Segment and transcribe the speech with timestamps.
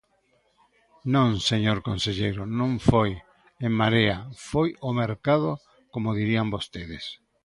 [1.13, 3.11] Non, señor conselleiro, non foi
[3.65, 4.17] En Marea,
[4.49, 5.49] foi o mercado,
[5.93, 7.05] como dirían vostedes.